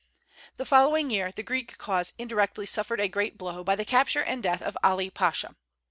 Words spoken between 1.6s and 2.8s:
cause indirectly